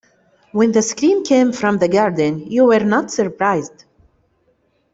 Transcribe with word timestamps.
When 0.51 0.71
the 0.71 0.81
scream 0.81 1.23
came 1.23 1.53
from 1.53 1.77
the 1.77 1.87
garden 1.87 2.39
you 2.49 2.65
were 2.65 2.79
not 2.79 3.11
surprised. 3.11 3.85